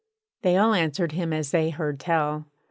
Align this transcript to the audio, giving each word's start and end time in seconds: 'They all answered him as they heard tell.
'They 0.41 0.57
all 0.57 0.73
answered 0.73 1.11
him 1.11 1.31
as 1.31 1.51
they 1.51 1.69
heard 1.69 1.99
tell. 1.99 2.47